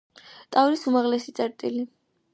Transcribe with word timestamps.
ტავრის 0.55 0.87
უმაღლესი 0.93 1.37
წერტილი. 1.41 1.87